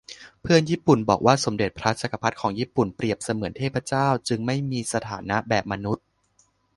[0.41, 6.05] เพื่อนญี่ปุ่นบอกว่าสมเด็จพระจักรพรรดิของญี่ปุ่นเปรียบเสมือนเทพเจ้า จึงไม่มีสถานะแบบมนุษย์